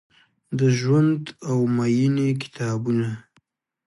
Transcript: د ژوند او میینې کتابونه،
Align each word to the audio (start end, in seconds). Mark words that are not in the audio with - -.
د 0.59 0.59
ژوند 0.79 1.23
او 1.49 1.57
میینې 1.77 2.29
کتابونه، 2.41 3.07